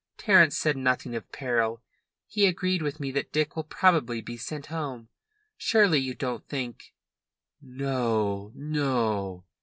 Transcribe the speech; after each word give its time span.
Terence 0.17 0.57
said 0.57 0.77
nothing 0.77 1.15
of 1.15 1.31
peril. 1.31 1.83
He 2.25 2.47
agreed 2.47 2.81
with 2.81 2.99
me 2.99 3.11
that 3.11 3.31
Dick 3.31 3.55
will 3.55 3.63
probably 3.65 4.19
be 4.19 4.35
sent 4.35 4.65
home. 4.65 5.09
Surely 5.57 5.99
you 5.99 6.15
don't 6.15 6.43
think" 6.49 6.95
"No, 7.61 8.51
no." 8.55 9.45